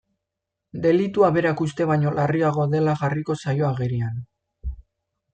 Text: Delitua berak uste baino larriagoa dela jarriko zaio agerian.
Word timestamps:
Delitua 0.85 1.27
berak 1.35 1.59
uste 1.65 1.85
baino 1.91 2.13
larriagoa 2.19 2.65
dela 2.71 2.95
jarriko 3.01 3.35
zaio 3.43 3.67
agerian. 3.69 4.17